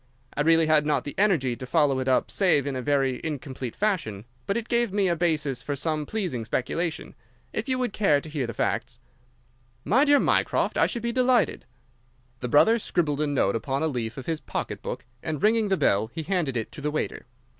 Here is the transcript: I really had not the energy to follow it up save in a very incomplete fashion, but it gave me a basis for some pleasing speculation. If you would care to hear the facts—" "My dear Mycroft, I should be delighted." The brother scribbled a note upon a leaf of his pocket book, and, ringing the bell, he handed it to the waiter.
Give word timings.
I 0.35 0.41
really 0.41 0.65
had 0.65 0.83
not 0.83 1.03
the 1.03 1.13
energy 1.19 1.55
to 1.55 1.67
follow 1.67 1.99
it 1.99 2.07
up 2.07 2.31
save 2.31 2.65
in 2.65 2.75
a 2.75 2.81
very 2.81 3.21
incomplete 3.23 3.75
fashion, 3.75 4.25
but 4.47 4.57
it 4.57 4.67
gave 4.67 4.91
me 4.91 5.07
a 5.07 5.15
basis 5.15 5.61
for 5.61 5.75
some 5.75 6.07
pleasing 6.07 6.43
speculation. 6.43 7.13
If 7.53 7.69
you 7.69 7.77
would 7.77 7.93
care 7.93 8.19
to 8.19 8.27
hear 8.27 8.47
the 8.47 8.53
facts—" 8.55 8.97
"My 9.85 10.03
dear 10.03 10.17
Mycroft, 10.19 10.75
I 10.75 10.87
should 10.87 11.03
be 11.03 11.11
delighted." 11.11 11.65
The 12.39 12.49
brother 12.49 12.79
scribbled 12.79 13.21
a 13.21 13.27
note 13.27 13.55
upon 13.55 13.83
a 13.83 13.87
leaf 13.87 14.17
of 14.17 14.25
his 14.25 14.39
pocket 14.41 14.81
book, 14.81 15.05
and, 15.21 15.43
ringing 15.43 15.67
the 15.69 15.77
bell, 15.77 16.07
he 16.11 16.23
handed 16.23 16.57
it 16.57 16.71
to 16.71 16.81
the 16.81 16.89
waiter. 16.89 17.27